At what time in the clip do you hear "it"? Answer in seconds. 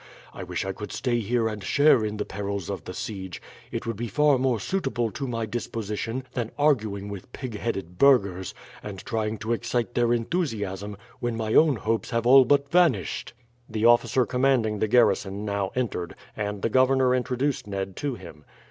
3.71-3.85